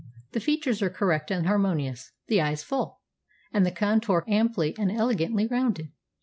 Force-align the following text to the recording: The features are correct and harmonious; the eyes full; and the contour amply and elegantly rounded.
The 0.31 0.39
features 0.39 0.81
are 0.81 0.89
correct 0.89 1.29
and 1.29 1.45
harmonious; 1.45 2.11
the 2.25 2.41
eyes 2.41 2.63
full; 2.63 3.01
and 3.53 3.63
the 3.67 3.71
contour 3.71 4.23
amply 4.27 4.75
and 4.79 4.91
elegantly 4.91 5.45
rounded. 5.45 5.89